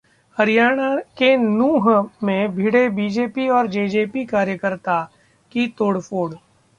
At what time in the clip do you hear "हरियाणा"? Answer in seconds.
0.37-0.95